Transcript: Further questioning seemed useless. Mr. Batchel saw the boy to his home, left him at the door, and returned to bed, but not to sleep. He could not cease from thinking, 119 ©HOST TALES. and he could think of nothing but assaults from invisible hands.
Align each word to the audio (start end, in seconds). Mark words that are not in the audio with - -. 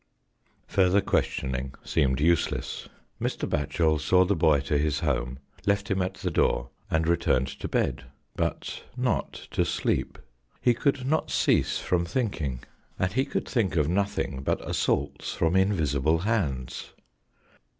Further 0.65 0.99
questioning 0.99 1.75
seemed 1.83 2.19
useless. 2.19 2.89
Mr. 3.21 3.47
Batchel 3.47 3.99
saw 3.99 4.25
the 4.25 4.35
boy 4.35 4.59
to 4.61 4.79
his 4.79 5.01
home, 5.01 5.37
left 5.67 5.91
him 5.91 6.01
at 6.01 6.15
the 6.15 6.31
door, 6.31 6.71
and 6.89 7.07
returned 7.07 7.47
to 7.59 7.67
bed, 7.67 8.05
but 8.35 8.81
not 8.97 9.33
to 9.51 9.63
sleep. 9.63 10.17
He 10.59 10.73
could 10.73 11.05
not 11.05 11.29
cease 11.29 11.77
from 11.77 12.03
thinking, 12.05 12.63
119 12.97 12.97
©HOST 12.97 12.97
TALES. 12.97 13.07
and 13.09 13.13
he 13.13 13.25
could 13.25 13.47
think 13.47 13.75
of 13.75 13.89
nothing 13.89 14.41
but 14.41 14.67
assaults 14.67 15.35
from 15.35 15.55
invisible 15.55 16.17
hands. 16.17 16.93